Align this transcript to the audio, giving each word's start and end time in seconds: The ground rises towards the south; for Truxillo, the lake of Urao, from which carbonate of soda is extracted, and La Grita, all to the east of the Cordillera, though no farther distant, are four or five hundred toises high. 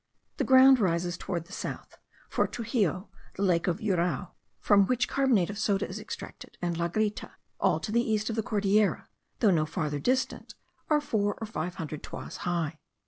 The 0.37 0.43
ground 0.43 0.79
rises 0.79 1.15
towards 1.15 1.45
the 1.45 1.53
south; 1.53 1.99
for 2.27 2.47
Truxillo, 2.47 3.09
the 3.35 3.43
lake 3.43 3.67
of 3.67 3.77
Urao, 3.77 4.31
from 4.59 4.87
which 4.87 5.07
carbonate 5.07 5.51
of 5.51 5.59
soda 5.59 5.87
is 5.87 5.99
extracted, 5.99 6.57
and 6.59 6.75
La 6.75 6.87
Grita, 6.89 7.33
all 7.59 7.79
to 7.81 7.91
the 7.91 8.01
east 8.01 8.27
of 8.27 8.35
the 8.35 8.41
Cordillera, 8.41 9.09
though 9.41 9.51
no 9.51 9.67
farther 9.67 9.99
distant, 9.99 10.55
are 10.89 11.01
four 11.01 11.37
or 11.39 11.45
five 11.45 11.75
hundred 11.75 12.01
toises 12.01 12.37
high. 12.37 12.79